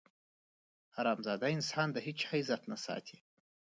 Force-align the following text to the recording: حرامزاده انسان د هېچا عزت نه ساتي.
حرامزاده 0.95 1.47
انسان 1.55 1.87
د 1.93 1.97
هېچا 2.05 2.27
عزت 2.37 2.61
نه 2.71 2.77
ساتي. 2.85 3.17